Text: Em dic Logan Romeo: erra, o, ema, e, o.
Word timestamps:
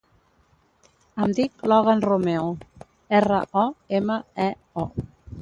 Em 1.25 1.35
dic 1.39 1.65
Logan 1.73 2.01
Romeo: 2.07 2.49
erra, 3.19 3.43
o, 3.67 3.71
ema, 4.01 4.19
e, 4.49 4.51
o. 4.87 4.89